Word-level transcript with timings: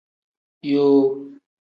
Yoo. 0.69 1.07